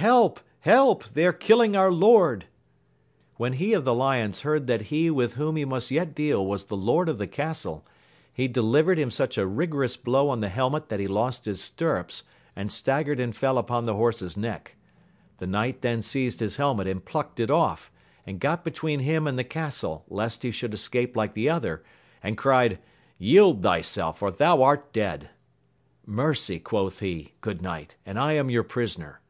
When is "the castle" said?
7.18-7.84, 19.38-20.06